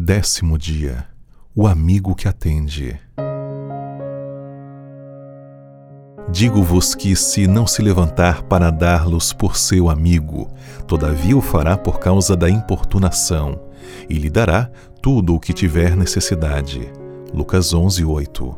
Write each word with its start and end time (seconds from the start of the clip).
Décimo 0.00 0.56
dia. 0.56 1.04
O 1.56 1.66
amigo 1.66 2.14
que 2.14 2.28
atende. 2.28 2.96
Digo-vos 6.30 6.94
que, 6.94 7.16
se 7.16 7.48
não 7.48 7.66
se 7.66 7.82
levantar 7.82 8.44
para 8.44 8.70
dar-los 8.70 9.32
por 9.32 9.56
seu 9.56 9.90
amigo, 9.90 10.48
todavia 10.86 11.36
o 11.36 11.40
fará 11.40 11.76
por 11.76 11.98
causa 11.98 12.36
da 12.36 12.48
importunação, 12.48 13.60
e 14.08 14.14
lhe 14.14 14.30
dará 14.30 14.70
tudo 15.02 15.34
o 15.34 15.40
que 15.40 15.52
tiver 15.52 15.96
necessidade. 15.96 16.92
Lucas 17.34 17.74
11, 17.74 18.04
8. 18.04 18.56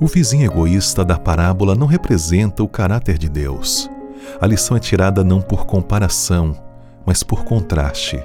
O 0.00 0.06
vizinho 0.06 0.46
egoísta 0.46 1.04
da 1.04 1.18
parábola 1.18 1.74
não 1.74 1.88
representa 1.88 2.62
o 2.62 2.68
caráter 2.68 3.18
de 3.18 3.28
Deus. 3.28 3.90
A 4.40 4.46
lição 4.46 4.76
é 4.76 4.80
tirada 4.80 5.24
não 5.24 5.42
por 5.42 5.66
comparação, 5.66 6.56
mas 7.04 7.24
por 7.24 7.44
contraste. 7.44 8.22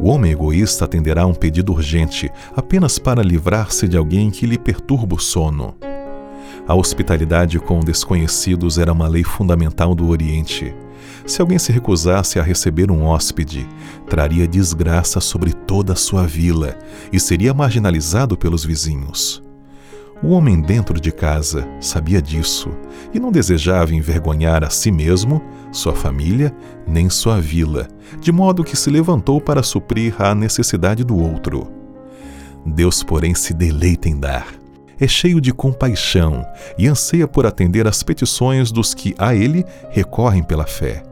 O 0.00 0.08
homem 0.08 0.32
egoísta 0.32 0.84
atenderá 0.84 1.22
a 1.22 1.26
um 1.26 1.34
pedido 1.34 1.72
urgente 1.72 2.30
apenas 2.54 2.98
para 2.98 3.22
livrar-se 3.22 3.86
de 3.86 3.96
alguém 3.96 4.30
que 4.30 4.46
lhe 4.46 4.58
perturba 4.58 5.14
o 5.14 5.20
sono. 5.20 5.74
A 6.66 6.74
hospitalidade 6.74 7.58
com 7.58 7.80
desconhecidos 7.80 8.78
era 8.78 8.92
uma 8.92 9.06
lei 9.06 9.22
fundamental 9.22 9.94
do 9.94 10.08
Oriente. 10.08 10.74
Se 11.26 11.40
alguém 11.40 11.58
se 11.58 11.70
recusasse 11.70 12.38
a 12.38 12.42
receber 12.42 12.90
um 12.90 13.04
hóspede, 13.04 13.68
traria 14.08 14.48
desgraça 14.48 15.20
sobre 15.20 15.52
toda 15.52 15.92
a 15.92 15.96
sua 15.96 16.26
vila 16.26 16.78
e 17.12 17.20
seria 17.20 17.52
marginalizado 17.52 18.36
pelos 18.36 18.64
vizinhos. 18.64 19.43
O 20.22 20.28
homem 20.28 20.60
dentro 20.60 21.00
de 21.00 21.12
casa 21.12 21.66
sabia 21.80 22.22
disso 22.22 22.70
e 23.12 23.20
não 23.20 23.32
desejava 23.32 23.94
envergonhar 23.94 24.64
a 24.64 24.70
si 24.70 24.90
mesmo, 24.90 25.42
sua 25.72 25.94
família, 25.94 26.54
nem 26.86 27.10
sua 27.10 27.40
vila, 27.40 27.88
de 28.20 28.32
modo 28.32 28.64
que 28.64 28.76
se 28.76 28.90
levantou 28.90 29.40
para 29.40 29.62
suprir 29.62 30.14
a 30.20 30.34
necessidade 30.34 31.04
do 31.04 31.16
outro. 31.16 31.70
Deus, 32.64 33.02
porém, 33.02 33.34
se 33.34 33.52
deleita 33.52 34.08
em 34.08 34.18
dar. 34.18 34.46
É 34.98 35.08
cheio 35.08 35.40
de 35.40 35.52
compaixão 35.52 36.46
e 36.78 36.86
anseia 36.86 37.26
por 37.26 37.44
atender 37.44 37.86
às 37.86 38.02
petições 38.02 38.70
dos 38.70 38.94
que 38.94 39.14
a 39.18 39.34
Ele 39.34 39.64
recorrem 39.90 40.42
pela 40.42 40.66
fé. 40.66 41.02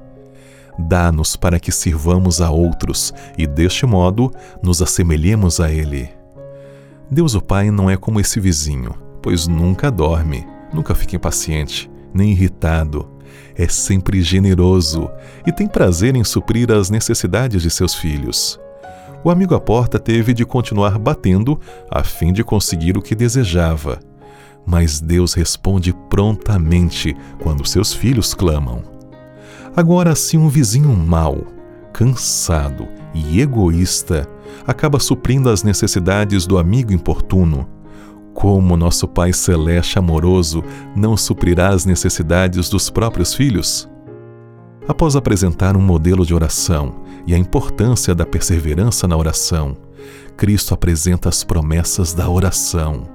Dá-nos 0.79 1.37
para 1.37 1.61
que 1.61 1.71
sirvamos 1.71 2.41
a 2.41 2.51
outros 2.51 3.13
e, 3.37 3.47
deste 3.47 3.85
modo, 3.85 4.33
nos 4.63 4.81
assemelhemos 4.81 5.61
a 5.61 5.71
Ele. 5.71 6.22
Deus 7.11 7.35
o 7.35 7.41
Pai 7.41 7.71
não 7.71 7.91
é 7.91 7.97
como 7.97 8.21
esse 8.21 8.41
vizinho, 8.41 8.95
pois 9.21 9.47
nunca 9.47 9.91
dorme, 9.91 10.47
nunca 10.73 10.95
fica 10.95 11.17
impaciente, 11.17 11.91
nem 12.13 12.33
irritado. 12.33 13.09
É 13.55 13.69
sempre 13.69 14.23
generoso 14.23 15.11
e 15.47 15.53
tem 15.53 15.67
prazer 15.67 16.17
em 16.17 16.25
suprir 16.25 16.71
as 16.71 16.91
necessidades 16.91 17.63
de 17.63 17.71
seus 17.71 17.95
filhos. 17.95 18.59
O 19.25 19.31
amigo 19.31 19.55
à 19.55 19.61
porta 19.61 19.99
teve 19.99 20.35
de 20.35 20.45
continuar 20.45 20.99
batendo 20.99 21.61
a 21.91 22.03
fim 22.03 22.33
de 22.33 22.43
conseguir 22.43 22.97
o 22.97 23.03
que 23.03 23.15
desejava. 23.15 24.01
Mas 24.67 25.01
Deus 25.01 25.35
responde 25.35 25.93
prontamente 26.09 27.17
quando 27.41 27.67
seus 27.67 27.93
filhos 27.93 28.35
clamam. 28.35 28.83
Agora, 29.77 30.15
se 30.15 30.37
um 30.37 30.49
vizinho 30.49 30.95
mau, 30.97 31.47
cansado 31.93 32.89
e 33.15 33.41
egoísta 33.41 34.29
acaba 34.67 34.99
suprindo 34.99 35.51
as 35.51 35.63
necessidades 35.63 36.47
do 36.47 36.59
amigo 36.59 36.93
importuno. 36.93 37.69
Como 38.35 38.77
nosso 38.77 39.07
Pai 39.07 39.33
Celeste 39.33 39.99
amoroso 39.99 40.65
não 40.97 41.17
suprirá 41.17 41.69
as 41.69 41.85
necessidades 41.85 42.69
dos 42.69 42.89
próprios 42.89 43.35
filhos? 43.35 43.89
Após 44.89 45.15
apresentar 45.15 45.77
um 45.77 45.81
modelo 45.81 46.27
de 46.27 46.35
oração 46.35 47.03
e 47.27 47.35
a 47.35 47.39
importância 47.39 48.15
da 48.15 48.27
perseverança 48.27 49.07
na 49.07 49.17
oração, 49.17 49.77
Cristo 50.37 50.75
apresenta 50.75 51.29
as 51.29 51.45
promessas 51.45 52.13
da 52.13 52.29
oração. 52.29 53.07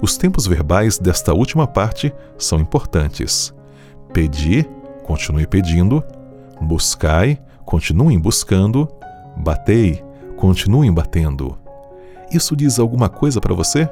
Os 0.00 0.16
tempos 0.16 0.46
verbais 0.46 0.98
desta 0.98 1.34
última 1.34 1.66
parte 1.66 2.12
são 2.38 2.60
importantes. 2.60 3.54
Pedi, 4.12 4.66
continue 5.04 5.46
pedindo. 5.46 6.02
Buscai, 6.60 7.38
continuem 7.64 8.18
buscando. 8.18 8.88
Batei, 9.36 10.02
continuem 10.36 10.92
batendo. 10.92 11.56
Isso 12.30 12.56
diz 12.56 12.78
alguma 12.78 13.08
coisa 13.08 13.40
para 13.40 13.54
você? 13.54 13.88